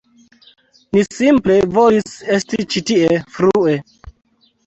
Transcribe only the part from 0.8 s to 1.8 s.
Ni simple